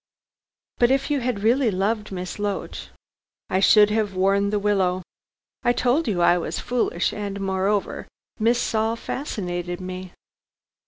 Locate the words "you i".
6.07-6.39